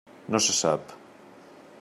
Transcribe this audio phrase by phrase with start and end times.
[0.35, 0.95] No se sap.